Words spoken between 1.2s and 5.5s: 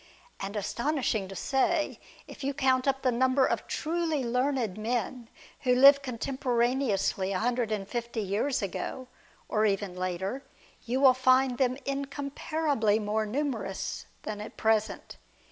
to say, if you count up the number of truly learned men